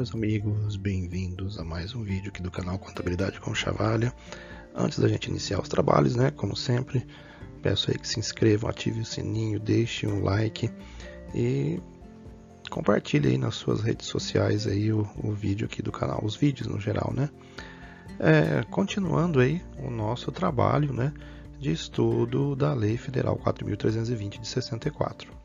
meus 0.00 0.14
amigos, 0.14 0.76
bem-vindos 0.76 1.58
a 1.58 1.62
mais 1.62 1.94
um 1.94 2.02
vídeo 2.02 2.30
aqui 2.30 2.40
do 2.40 2.50
canal 2.50 2.78
Contabilidade 2.78 3.38
com 3.38 3.54
Chavalha. 3.54 4.10
Antes 4.74 4.98
da 4.98 5.06
gente 5.06 5.28
iniciar 5.28 5.60
os 5.60 5.68
trabalhos, 5.68 6.16
né, 6.16 6.30
como 6.30 6.56
sempre, 6.56 7.06
peço 7.60 7.90
aí 7.90 7.98
que 7.98 8.08
se 8.08 8.18
inscrevam, 8.18 8.70
ative 8.70 9.00
o 9.00 9.04
sininho, 9.04 9.60
deixe 9.60 10.06
um 10.06 10.24
like 10.24 10.70
e 11.34 11.78
compartilhe 12.70 13.28
aí 13.28 13.36
nas 13.36 13.56
suas 13.56 13.82
redes 13.82 14.06
sociais 14.06 14.66
aí 14.66 14.90
o, 14.90 15.06
o 15.22 15.32
vídeo 15.32 15.66
aqui 15.66 15.82
do 15.82 15.92
canal, 15.92 16.24
os 16.24 16.34
vídeos 16.34 16.66
no 16.66 16.80
geral, 16.80 17.12
né. 17.14 17.28
É, 18.18 18.62
continuando 18.70 19.38
aí 19.38 19.62
o 19.84 19.90
nosso 19.90 20.32
trabalho, 20.32 20.94
né, 20.94 21.12
de 21.58 21.72
estudo 21.72 22.56
da 22.56 22.72
Lei 22.72 22.96
Federal 22.96 23.36
4.320 23.36 24.40
de 24.40 24.48
64. 24.48 25.39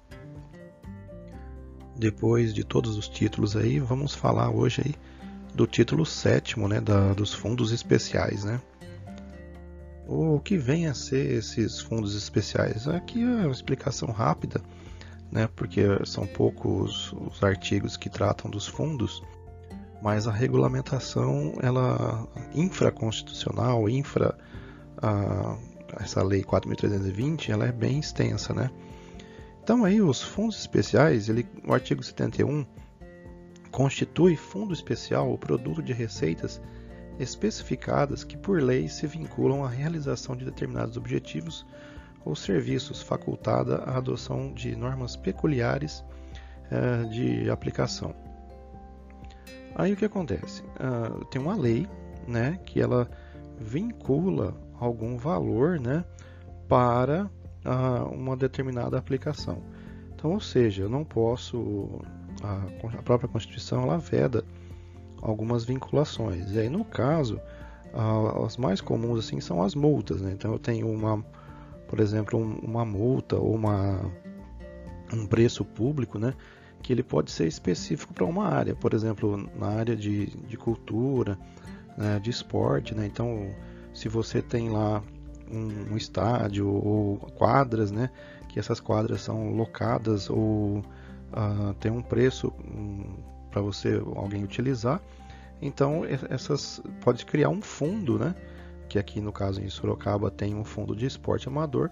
Depois 1.97 2.53
de 2.53 2.63
todos 2.63 2.97
os 2.97 3.07
títulos 3.07 3.55
aí, 3.55 3.79
vamos 3.79 4.13
falar 4.13 4.49
hoje 4.49 4.81
aí 4.85 4.95
do 5.53 5.65
título 5.65 6.05
sétimo, 6.05 6.67
né, 6.67 6.81
da, 6.81 7.13
dos 7.13 7.33
fundos 7.33 7.71
especiais, 7.71 8.43
né? 8.43 8.59
O 10.05 10.39
que 10.39 10.57
vem 10.57 10.87
a 10.87 10.93
ser 10.93 11.31
esses 11.31 11.79
fundos 11.79 12.13
especiais? 12.15 12.87
Aqui 12.87 13.23
é 13.23 13.25
uma 13.25 13.51
explicação 13.51 14.09
rápida, 14.09 14.61
né, 15.31 15.47
porque 15.55 15.81
são 16.05 16.27
poucos 16.27 17.13
os 17.13 17.41
artigos 17.41 17.95
que 17.95 18.09
tratam 18.09 18.51
dos 18.51 18.67
fundos, 18.67 19.23
mas 20.03 20.27
a 20.27 20.31
regulamentação, 20.31 21.53
ela 21.61 22.27
infraconstitucional, 22.53 23.89
infra 23.89 24.37
a, 25.01 25.57
essa 26.01 26.21
lei 26.21 26.43
4.320, 26.43 27.49
ela 27.49 27.65
é 27.65 27.71
bem 27.71 27.99
extensa, 27.99 28.53
né? 28.53 28.69
Então 29.65 29.83
aí 29.83 29.99
os 29.99 30.21
fundos 30.21 30.59
especiais, 30.59 31.27
ele, 31.27 31.43
o 31.67 31.73
artigo 31.73 32.03
71 32.03 32.63
constitui 33.71 34.35
fundo 34.35 34.71
especial 34.71 35.33
o 35.33 35.39
produto 35.39 35.81
de 35.81 35.91
receitas 35.91 36.61
especificadas 37.17 38.23
que 38.23 38.37
por 38.37 38.61
lei 38.61 38.87
se 38.87 39.07
vinculam 39.07 39.65
à 39.65 39.67
realização 39.67 40.35
de 40.35 40.45
determinados 40.45 40.97
objetivos 40.97 41.65
ou 42.23 42.35
serviços, 42.35 43.01
facultada 43.01 43.77
a 43.77 43.97
adoção 43.97 44.53
de 44.53 44.75
normas 44.75 45.15
peculiares 45.15 46.05
uh, 46.69 47.09
de 47.09 47.49
aplicação. 47.49 48.13
Aí 49.73 49.93
o 49.93 49.97
que 49.97 50.05
acontece? 50.05 50.61
Uh, 50.61 51.25
tem 51.25 51.41
uma 51.41 51.55
lei, 51.55 51.89
né, 52.27 52.59
que 52.67 52.79
ela 52.79 53.09
vincula 53.59 54.55
algum 54.79 55.17
valor, 55.17 55.79
né, 55.79 56.05
para 56.67 57.31
uma 58.11 58.35
determinada 58.35 58.97
aplicação. 58.97 59.61
Então, 60.13 60.31
ou 60.33 60.39
seja, 60.39 60.83
eu 60.83 60.89
não 60.89 61.03
posso 61.03 62.01
a, 62.43 62.97
a 62.97 63.01
própria 63.01 63.29
Constituição 63.29 63.83
ela 63.83 63.97
veda 63.97 64.43
algumas 65.21 65.63
vinculações. 65.65 66.51
E 66.51 66.59
aí, 66.59 66.69
no 66.69 66.83
caso, 66.83 67.39
as 68.45 68.57
mais 68.57 68.81
comuns 68.81 69.19
assim 69.19 69.39
são 69.39 69.61
as 69.61 69.75
multas. 69.75 70.21
Né? 70.21 70.31
Então, 70.33 70.51
eu 70.51 70.59
tenho 70.59 70.89
uma, 70.89 71.23
por 71.87 71.99
exemplo, 71.99 72.39
um, 72.39 72.55
uma 72.59 72.85
multa 72.85 73.37
ou 73.37 73.55
uma, 73.55 73.99
um 75.13 75.25
preço 75.25 75.63
público, 75.63 76.19
né? 76.19 76.33
que 76.81 76.93
ele 76.93 77.01
pode 77.01 77.31
ser 77.31 77.47
específico 77.47 78.13
para 78.13 78.25
uma 78.25 78.47
área, 78.47 78.75
por 78.75 78.93
exemplo, 78.93 79.49
na 79.55 79.67
área 79.67 79.95
de, 79.95 80.27
de 80.27 80.55
cultura, 80.55 81.35
né, 81.97 82.19
de 82.19 82.29
esporte. 82.29 82.93
Né? 82.93 83.07
Então, 83.07 83.49
se 83.91 84.07
você 84.07 84.39
tem 84.39 84.69
lá 84.69 85.01
um, 85.51 85.93
um 85.93 85.97
estádio 85.97 86.67
ou 86.67 87.17
quadras, 87.35 87.91
né? 87.91 88.09
Que 88.47 88.59
essas 88.59 88.79
quadras 88.79 89.21
são 89.21 89.51
locadas 89.51 90.29
ou 90.29 90.79
uh, 90.79 91.73
tem 91.79 91.91
um 91.91 92.01
preço 92.01 92.51
um, 92.63 93.15
para 93.51 93.61
você 93.61 94.01
alguém 94.15 94.43
utilizar. 94.43 95.01
Então 95.61 96.03
essas 96.29 96.81
pode 97.01 97.25
criar 97.25 97.49
um 97.49 97.61
fundo, 97.61 98.19
né? 98.19 98.35
Que 98.89 98.99
aqui 98.99 99.19
no 99.19 99.31
caso 99.31 99.61
em 99.61 99.69
Sorocaba 99.69 100.29
tem 100.29 100.55
um 100.55 100.63
fundo 100.63 100.95
de 100.95 101.05
esporte 101.05 101.47
amador, 101.47 101.89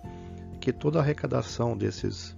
que 0.60 0.72
toda 0.72 1.00
a 1.00 1.02
arrecadação 1.02 1.76
desses 1.78 2.36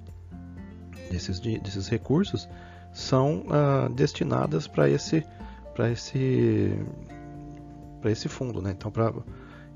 desses, 1.10 1.40
desses 1.40 1.88
recursos 1.88 2.48
são 2.94 3.46
uh, 3.48 3.90
destinadas 3.94 4.68
para 4.68 4.90
esse 4.90 5.26
para 5.74 5.92
esse 5.92 6.74
para 8.02 8.12
esse 8.12 8.30
fundo, 8.30 8.62
né? 8.62 8.72
Então 8.72 8.92
para 8.92 9.14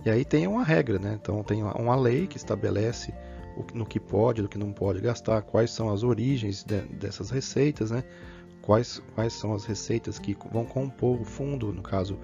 e 0.05 0.09
aí 0.09 0.23
tem 0.23 0.47
uma 0.47 0.63
regra, 0.63 0.97
né? 0.97 1.17
Então 1.21 1.43
tem 1.43 1.61
uma 1.63 1.95
lei 1.95 2.25
que 2.27 2.37
estabelece 2.37 3.13
o, 3.57 3.65
no 3.77 3.85
que 3.85 3.99
pode, 3.99 4.41
no 4.41 4.47
que 4.47 4.57
não 4.57 4.71
pode 4.71 5.01
gastar, 5.01 5.41
quais 5.41 5.71
são 5.71 5.91
as 5.91 6.03
origens 6.03 6.63
de, 6.63 6.81
dessas 6.81 7.29
receitas, 7.29 7.91
né? 7.91 8.03
Quais, 8.61 9.01
quais 9.15 9.33
são 9.33 9.53
as 9.53 9.65
receitas 9.65 10.17
que 10.17 10.37
vão 10.51 10.65
compor 10.65 11.19
o 11.19 11.25
fundo, 11.25 11.73
no 11.73 11.81
caso, 11.81 12.17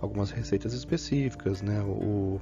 algumas 0.00 0.30
receitas 0.30 0.74
específicas, 0.74 1.62
né? 1.62 1.80
O, 1.82 2.40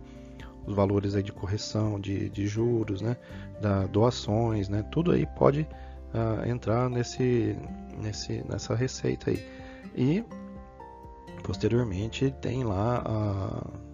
os 0.67 0.75
valores 0.75 1.15
aí 1.15 1.23
de 1.23 1.33
correção 1.33 2.01
de, 2.01 2.29
de 2.29 2.47
juros, 2.47 3.01
né? 3.01 3.17
Da, 3.61 3.87
doações, 3.87 4.69
né? 4.69 4.83
Tudo 4.91 5.13
aí 5.13 5.27
pode 5.37 5.61
uh, 6.13 6.49
entrar 6.49 6.91
nesse, 6.91 7.57
nesse, 7.97 8.45
nessa 8.49 8.75
receita 8.75 9.31
aí. 9.31 9.45
E 9.95 10.25
posteriormente 11.45 12.35
tem 12.41 12.65
lá 12.65 13.03
a 13.05 13.90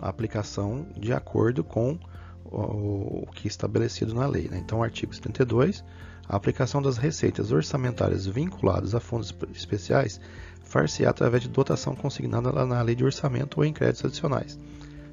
a 0.00 0.08
aplicação 0.08 0.86
de 0.96 1.12
acordo 1.12 1.62
com 1.62 1.98
o 2.44 3.26
que 3.34 3.46
é 3.46 3.48
estabelecido 3.48 4.14
na 4.14 4.26
lei. 4.26 4.48
Né? 4.48 4.58
Então, 4.58 4.82
artigo 4.82 5.14
72, 5.14 5.84
a 6.28 6.36
aplicação 6.36 6.80
das 6.80 6.96
receitas 6.96 7.52
orçamentárias 7.52 8.26
vinculadas 8.26 8.94
a 8.94 9.00
fundos 9.00 9.34
especiais 9.54 10.20
far-se 10.62 11.04
através 11.04 11.42
de 11.42 11.48
dotação 11.48 11.94
consignada 11.94 12.52
na 12.64 12.80
lei 12.82 12.94
de 12.94 13.04
orçamento 13.04 13.58
ou 13.58 13.64
em 13.64 13.72
créditos 13.72 14.04
adicionais. 14.04 14.58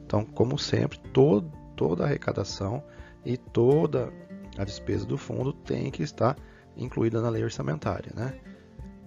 Então, 0.06 0.24
como 0.24 0.58
sempre, 0.58 1.00
todo, 1.12 1.52
toda 1.76 2.04
a 2.04 2.08
arrecadação 2.08 2.84
e 3.26 3.38
toda 3.38 4.14
a 4.58 4.64
despesa 4.64 5.06
do 5.06 5.18
fundo 5.18 5.52
tem 5.52 5.92
que 5.92 6.04
estar 6.04 6.38
incluída 6.76 7.22
na 7.22 7.30
lei 7.30 7.44
orçamentária. 7.44 8.12
Né? 8.16 8.34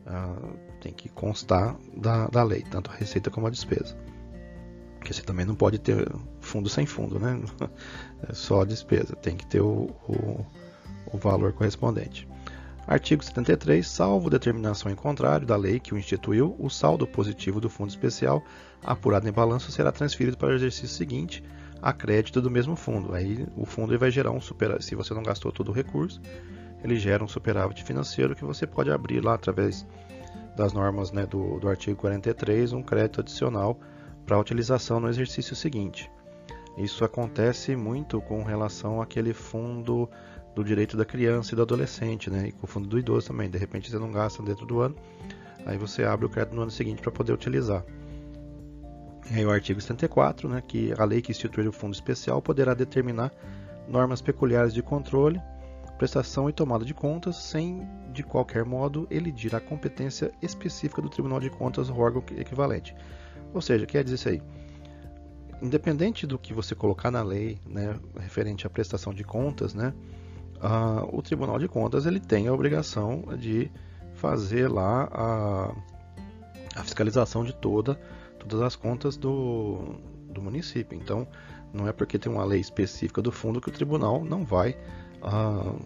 Ah, 0.07 0.37
tem 0.81 0.93
que 0.93 1.09
constar 1.09 1.77
da, 1.97 2.27
da 2.27 2.43
lei, 2.43 2.63
tanto 2.63 2.91
a 2.91 2.95
receita 2.95 3.31
como 3.31 3.47
a 3.47 3.51
despesa. 3.51 3.97
Porque 5.01 5.15
você 5.15 5.23
também 5.23 5.47
não 5.47 5.55
pode 5.55 5.79
ter 5.79 6.07
fundo 6.41 6.69
sem 6.69 6.87
fundo, 6.87 7.19
né? 7.19 7.41
É 8.29 8.35
só 8.35 8.67
despesa, 8.67 9.17
tem 9.17 9.35
que 9.35 9.47
ter 9.47 9.63
o, 9.63 9.91
o, 10.07 10.45
o 11.11 11.17
valor 11.17 11.55
correspondente. 11.55 12.29
Artigo 12.87 13.25
73. 13.25 13.87
Salvo 13.87 14.29
determinação 14.29 14.93
em 14.93 14.95
contrário 14.95 15.47
da 15.47 15.57
lei 15.57 15.81
que 15.81 15.95
o 15.95 15.99
instituiu, 15.99 16.55
o 16.59 16.69
saldo 16.69 17.07
positivo 17.07 17.63
do 17.63 17.71
fundo 17.71 17.89
especial 17.89 18.45
apurado 18.85 19.27
em 19.27 19.33
balanço 19.33 19.73
será 19.73 19.91
transferido 19.91 20.37
para 20.37 20.51
o 20.51 20.55
exercício 20.55 20.89
seguinte 20.89 21.43
a 21.81 21.95
crédito 21.95 22.43
do 22.43 22.51
mesmo 22.51 22.77
fundo. 22.77 23.15
Aí 23.15 23.47
o 23.57 23.65
fundo 23.65 23.99
vai 23.99 24.11
gerar 24.11 24.33
um 24.33 24.41
superávit. 24.41 24.85
Se 24.85 24.95
você 24.95 25.15
não 25.15 25.23
gastou 25.23 25.51
todo 25.51 25.71
o 25.71 25.73
recurso, 25.73 26.21
ele 26.85 26.97
gera 26.97 27.25
um 27.25 27.29
superávit 27.29 27.83
financeiro 27.85 28.37
que 28.37 28.45
você 28.45 28.67
pode 28.67 28.91
abrir 28.91 29.25
lá 29.25 29.33
através 29.33 29.87
das 30.57 30.75
normas 30.75 31.11
né, 31.11 31.25
do, 31.25 31.59
do 31.59 31.71
artigo 31.71 31.97
43 31.97 32.75
um 32.75 32.83
crédito 32.83 33.21
adicional 33.21 33.81
para 34.31 34.39
utilização 34.39 35.01
no 35.01 35.09
exercício 35.09 35.57
seguinte. 35.57 36.09
Isso 36.79 37.05
acontece 37.05 37.75
muito 37.75 38.21
com 38.21 38.45
relação 38.45 39.03
àquele 39.03 39.35
fundo 39.35 40.09
do 40.55 40.63
direito 40.63 40.97
da 40.97 41.05
criança 41.05 41.53
e 41.53 41.57
do 41.57 41.63
adolescente, 41.63 42.31
né? 42.31 42.47
E 42.47 42.53
com 42.53 42.65
o 42.65 42.69
fundo 42.69 42.87
do 42.87 42.97
idoso 42.97 43.27
também. 43.27 43.51
De 43.51 43.59
repente 43.59 43.91
você 43.91 43.99
não 43.99 44.13
gasta 44.13 44.41
dentro 44.41 44.65
do 44.65 44.79
ano, 44.79 44.95
aí 45.67 45.77
você 45.77 46.05
abre 46.05 46.27
o 46.27 46.29
crédito 46.29 46.55
no 46.55 46.63
ano 46.63 46.71
seguinte 46.71 47.03
para 47.03 47.11
poder 47.11 47.33
utilizar. 47.33 47.85
E 49.33 49.35
aí 49.35 49.45
o 49.45 49.51
artigo 49.51 49.81
74, 49.81 50.49
né, 50.49 50.63
que 50.65 50.95
a 50.97 51.05
lei 51.05 51.21
que 51.21 51.33
instituir 51.33 51.67
o 51.67 51.73
fundo 51.73 51.95
especial 51.95 52.41
poderá 52.41 52.73
determinar 52.73 53.33
normas 53.89 54.23
peculiares 54.23 54.73
de 54.73 54.81
controle, 54.81 55.43
prestação 55.99 56.49
e 56.49 56.53
tomada 56.53 56.85
de 56.85 56.95
contas, 56.95 57.35
sem 57.35 57.85
de 58.13 58.23
qualquer 58.23 58.65
modo 58.65 59.09
elidir 59.11 59.57
a 59.57 59.61
competência 59.61 60.31
específica 60.41 61.03
do 61.03 61.09
Tribunal 61.09 61.41
de 61.41 61.51
Contas 61.51 61.91
ou 61.91 61.99
órgão 61.99 62.23
equivalente. 62.37 62.95
Ou 63.53 63.61
seja, 63.61 63.87
quer 63.87 64.05
dizer 64.05 64.17
isso 64.17 64.29
aí. 64.29 64.43
Independente 65.63 66.27
do 66.27 66.39
que 66.39 66.55
você 66.55 66.75
colocar 66.75 67.11
na 67.11 67.23
lei, 67.23 67.59
né, 67.67 67.95
referente 68.19 68.67
à 68.67 68.71
prestação 68.71 69.13
de 69.13 69.25
contas, 69.25 69.75
né, 69.75 69.93
o 71.13 71.23
Tribunal 71.23 71.59
de 71.59 71.69
Contas 71.69 72.07
ele 72.07 72.21
tem 72.21 72.47
a 72.47 72.53
obrigação 72.53 73.25
de 73.39 73.71
fazer 74.15 74.69
lá 74.69 75.09
a, 75.11 75.75
a 76.77 76.83
fiscalização 76.83 77.45
de 77.45 77.55
toda, 77.55 77.95
todas 78.39 78.61
as 78.61 78.77
contas 78.77 79.17
do, 79.17 79.97
do 80.29 80.43
município. 80.43 80.99
Então, 80.99 81.27
não 81.73 81.89
é 81.89 81.93
porque 81.93 82.19
tem 82.19 82.31
uma 82.31 82.45
lei 82.45 82.61
específica 82.61 83.23
do 83.23 83.33
fundo 83.33 83.61
que 83.61 83.69
o 83.69 83.73
tribunal 83.73 84.25
não 84.25 84.45
vai 84.45 84.77
uh, 85.23 85.79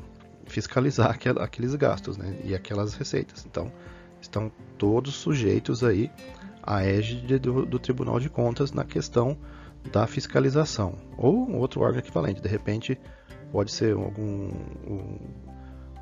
fiscalizar 0.46 1.10
aquel, 1.10 1.38
aqueles 1.40 1.74
gastos 1.74 2.16
né, 2.16 2.38
e 2.42 2.54
aquelas 2.54 2.94
receitas. 2.94 3.46
Então, 3.46 3.70
estão 4.20 4.50
todos 4.78 5.14
sujeitos 5.14 5.84
aí 5.84 6.10
a 6.66 6.84
égide 6.84 7.38
do, 7.38 7.66
do 7.66 7.78
Tribunal 7.78 8.18
de 8.18 8.28
Contas 8.28 8.72
na 8.72 8.84
questão 8.84 9.36
da 9.92 10.06
fiscalização, 10.06 10.94
ou 11.18 11.46
um 11.48 11.58
outro 11.58 11.82
órgão 11.82 11.98
equivalente, 11.98 12.40
de 12.40 12.48
repente 12.48 12.98
pode 13.52 13.70
ser 13.70 13.94
algum, 13.94 14.50
um, 14.86 15.18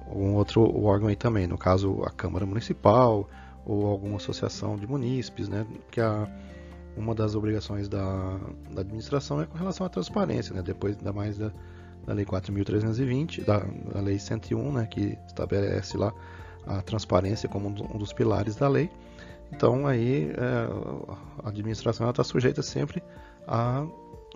algum 0.07 0.35
outro 0.35 0.63
órgão 0.85 1.09
aí 1.09 1.17
também, 1.17 1.47
no 1.47 1.59
caso 1.59 2.03
a 2.05 2.11
Câmara 2.11 2.47
Municipal, 2.47 3.29
ou 3.67 3.87
alguma 3.87 4.17
associação 4.17 4.77
de 4.77 4.87
munícipes, 4.87 5.49
né? 5.49 5.67
Que 5.91 6.01
a, 6.01 6.29
uma 6.97 7.15
das 7.15 7.35
obrigações 7.35 7.89
da, 7.89 8.39
da 8.71 8.81
administração 8.81 9.41
é 9.41 9.47
com 9.47 9.57
relação 9.57 9.87
à 9.87 9.89
transparência, 9.89 10.55
né? 10.55 10.63
Depois, 10.63 10.97
ainda 10.97 11.13
mais 11.13 11.39
da, 11.39 11.53
da 12.07 12.13
Lei 12.13 12.25
4.320, 12.25 13.45
da, 13.45 13.59
da 13.93 14.01
Lei 14.01 14.19
101, 14.19 14.73
né? 14.73 14.87
Que 14.87 15.19
estabelece 15.27 15.97
lá 15.97 16.13
a 16.67 16.83
transparência 16.83 17.49
como 17.49 17.69
um 17.69 17.99
dos 17.99 18.13
pilares 18.13 18.57
da 18.57 18.69
lei. 18.69 18.91
Então, 19.53 19.87
aí, 19.87 20.31
é, 20.31 21.45
a 21.45 21.49
administração 21.49 22.09
está 22.09 22.25
sujeita 22.25 22.63
sempre 22.63 23.03
a 23.47 23.87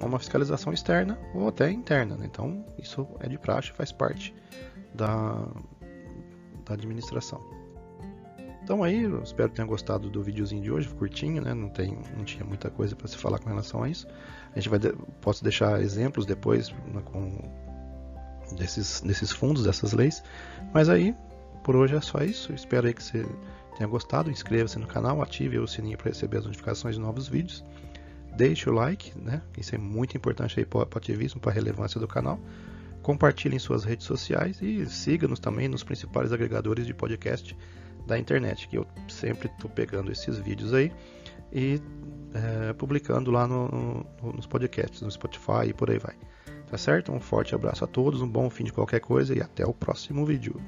uma 0.01 0.19
fiscalização 0.19 0.73
externa 0.73 1.19
ou 1.35 1.49
até 1.49 1.71
interna. 1.71 2.17
Né? 2.17 2.27
Então, 2.27 2.65
isso 2.79 3.07
é 3.21 3.29
de 3.29 3.39
praxe, 3.39 3.73
faz 3.73 3.91
parte 3.91 4.35
da, 4.95 5.47
da 6.65 6.75
administração. 6.75 7.41
Então 8.63 8.83
aí, 8.83 9.05
eu 9.05 9.23
espero 9.23 9.49
que 9.49 9.55
tenham 9.55 9.69
gostado 9.69 10.11
do 10.11 10.21
videozinho 10.25 10.61
de 10.61 10.73
hoje, 10.73 10.89
curtinho, 10.89 11.41
né? 11.41 11.55
Não, 11.55 11.69
tem, 11.69 11.97
não 12.17 12.25
tinha 12.25 12.45
muita 12.45 12.69
coisa 12.69 12.97
para 12.97 13.07
se 13.07 13.17
falar 13.17 13.39
com 13.39 13.49
relação 13.49 13.85
a 13.85 13.89
isso. 13.89 14.09
A 14.53 14.59
gente 14.59 14.69
vai 14.69 14.81
posso 15.21 15.45
deixar 15.45 15.81
exemplos 15.81 16.27
depois 16.27 16.71
né, 16.93 17.01
com 17.05 17.49
desses, 18.57 19.01
desses 19.03 19.31
fundos, 19.31 19.63
dessas 19.63 19.93
leis. 19.93 20.21
Mas 20.75 20.89
aí, 20.89 21.15
por 21.63 21.77
hoje 21.77 21.95
é 21.95 22.01
só 22.01 22.19
isso. 22.25 22.53
Espero 22.53 22.89
aí 22.89 22.93
que 22.93 23.05
você 23.05 23.25
tenha 23.77 23.89
gostado. 23.89 24.31
Inscreva-se 24.31 24.79
no 24.79 24.87
canal, 24.87 25.23
ative 25.23 25.59
o 25.59 25.67
sininho 25.67 25.99
para 25.99 26.09
receber 26.09 26.39
as 26.39 26.47
notificações 26.47 26.95
de 26.97 27.01
novos 27.01 27.29
vídeos. 27.29 27.65
Deixe 28.37 28.69
o 28.69 28.73
like, 28.73 29.19
né? 29.19 29.41
Isso 29.57 29.75
é 29.75 29.79
muito 29.79 30.17
importante 30.17 30.59
aí 30.59 30.67
para 30.67 30.81
o 30.81 30.99
ativismo, 30.99 31.41
para 31.41 31.53
a 31.53 31.55
relevância 31.55 32.01
do 32.01 32.07
canal. 32.07 32.39
Compartilhe 33.03 33.57
em 33.57 33.59
suas 33.59 33.85
redes 33.85 34.05
sociais 34.05 34.61
e 34.61 34.85
siga-nos 34.87 35.39
também 35.39 35.69
nos 35.69 35.83
principais 35.83 36.33
agregadores 36.33 36.87
de 36.87 36.93
podcast 36.93 37.57
da 38.07 38.19
internet, 38.19 38.69
que 38.69 38.77
eu 38.77 38.87
sempre 39.09 39.49
estou 39.49 39.71
pegando 39.71 40.13
esses 40.13 40.39
vídeos 40.39 40.75
aí 40.75 40.93
e 41.53 41.81
é, 42.35 42.73
publicando 42.73 43.31
lá 43.31 43.47
no, 43.47 43.69
no, 43.69 44.33
nos 44.33 44.47
podcasts, 44.47 45.01
no 45.03 45.11
Spotify 45.11 45.69
e 45.69 45.73
por 45.73 45.91
aí 45.91 45.99
vai. 45.99 46.15
Tá 46.69 46.77
certo? 46.77 47.13
Um 47.13 47.21
forte 47.21 47.55
abraço 47.55 47.85
a 47.85 47.87
todos, 47.87 48.21
um 48.21 48.29
bom 48.29 48.51
fim 48.51 48.65
de 48.65 48.73
qualquer 48.73 49.01
coisa 49.01 49.37
e 49.37 49.41
até 49.41 49.65
o 49.65 49.73
próximo 49.73 50.27
vídeo. 50.27 50.61